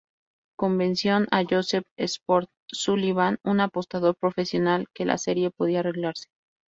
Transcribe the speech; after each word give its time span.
Convenció 0.57 1.17
a 1.29 1.43
Joseph 1.47 1.85
"Sport" 1.95 2.49
Sullivan, 2.71 3.37
un 3.45 3.59
apostador 3.59 4.15
profesional, 4.15 4.87
que 4.95 5.05
la 5.05 5.19
serie 5.19 5.51
podía 5.51 5.81
arreglarse. 5.81 6.25